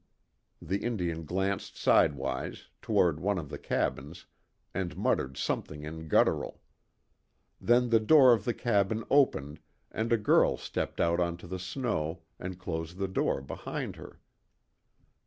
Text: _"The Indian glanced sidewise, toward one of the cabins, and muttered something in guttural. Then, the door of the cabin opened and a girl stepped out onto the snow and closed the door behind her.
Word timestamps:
_"The 0.67 0.79
Indian 0.83 1.25
glanced 1.25 1.77
sidewise, 1.77 2.69
toward 2.81 3.19
one 3.19 3.37
of 3.37 3.49
the 3.49 3.59
cabins, 3.59 4.25
and 4.73 4.97
muttered 4.97 5.37
something 5.37 5.83
in 5.83 6.07
guttural. 6.07 6.59
Then, 7.59 7.91
the 7.91 7.99
door 7.99 8.33
of 8.33 8.43
the 8.43 8.53
cabin 8.55 9.03
opened 9.11 9.59
and 9.91 10.11
a 10.11 10.17
girl 10.17 10.57
stepped 10.57 10.99
out 10.99 11.19
onto 11.19 11.45
the 11.45 11.59
snow 11.59 12.23
and 12.39 12.57
closed 12.57 12.97
the 12.97 13.07
door 13.07 13.43
behind 13.43 13.95
her. 13.97 14.19